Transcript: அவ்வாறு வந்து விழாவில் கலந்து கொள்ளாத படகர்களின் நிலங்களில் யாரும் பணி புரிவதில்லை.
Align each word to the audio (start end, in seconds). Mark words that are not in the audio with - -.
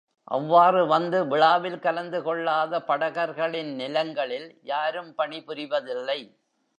அவ்வாறு 0.27 0.79
வந்து 0.87 1.17
விழாவில் 1.27 1.79
கலந்து 1.79 2.19
கொள்ளாத 2.23 2.79
படகர்களின் 2.79 3.71
நிலங்களில் 3.75 4.59
யாரும் 4.63 5.15
பணி 5.15 5.39
புரிவதில்லை. 5.39 6.19